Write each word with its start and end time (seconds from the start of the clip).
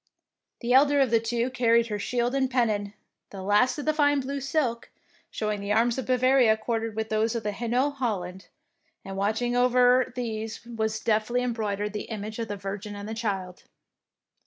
The 0.61 0.73
elder 0.73 0.99
of 0.99 1.11
the 1.11 1.19
two 1.19 1.51
carried 1.51 1.85
her 1.89 1.99
shield 1.99 2.33
and 2.33 2.49
pennon, 2.49 2.95
the 3.29 3.43
last 3.43 3.77
of 3.77 3.95
fine 3.95 4.19
blue 4.19 4.39
silk, 4.41 4.89
showing 5.29 5.61
the 5.61 5.73
arms 5.73 5.99
of 5.99 6.07
Bavaria 6.07 6.57
quartered 6.57 6.95
with 6.95 7.09
those 7.09 7.35
of 7.35 7.45
Hainault 7.45 7.91
Holland, 7.97 8.47
and 9.05 9.15
watching 9.15 9.55
over 9.55 10.11
these 10.15 10.65
was 10.65 10.99
deftly 11.01 11.43
embroidered 11.43 11.93
the 11.93 12.05
image 12.09 12.39
of 12.39 12.47
the 12.47 12.57
Virgin 12.57 12.95
and 12.95 13.15
Child. 13.15 13.65